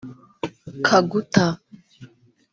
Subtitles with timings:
[0.85, 1.45] Kaguta